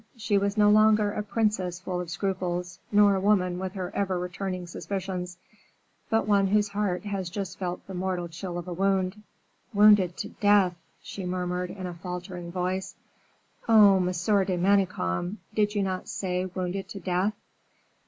She 0.17 0.39
was 0.39 0.57
no 0.57 0.71
longer 0.71 1.11
a 1.11 1.21
princess 1.21 1.79
full 1.79 2.01
of 2.01 2.09
scruples, 2.09 2.79
nor 2.91 3.13
a 3.13 3.21
woman 3.21 3.59
with 3.59 3.73
her 3.73 3.91
ever 3.93 4.17
returning 4.17 4.65
suspicions, 4.65 5.37
but 6.09 6.27
one 6.27 6.47
whose 6.47 6.69
heart 6.69 7.03
has 7.05 7.29
just 7.29 7.59
felt 7.59 7.85
the 7.85 7.93
mortal 7.93 8.27
chill 8.27 8.57
of 8.57 8.67
a 8.67 8.73
wound. 8.73 9.21
"Wounded 9.75 10.17
to 10.17 10.29
death!" 10.29 10.75
she 11.03 11.23
murmured, 11.23 11.69
in 11.69 11.85
a 11.85 11.93
faltering 11.93 12.51
voice, 12.51 12.95
"oh, 13.69 13.99
Monsieur 13.99 14.43
de 14.43 14.57
Manicamp! 14.57 15.37
did 15.53 15.75
you 15.75 15.83
not 15.83 16.09
say, 16.09 16.45
wounded 16.47 16.89
to 16.89 16.99
death?" 16.99 17.33